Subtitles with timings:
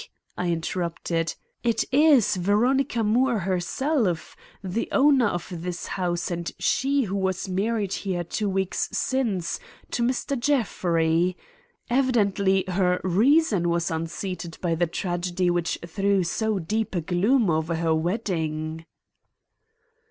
[0.35, 7.15] I interrupted, "it is Veronica Moore herself; the owner of this house and she who
[7.15, 9.59] was married here two weeks since
[9.91, 10.39] to Mr.
[10.39, 11.37] Jeffrey.
[11.87, 17.75] Evidently her reason was unseated by the tragedy which threw so deep a gloom over
[17.75, 18.87] her wedding."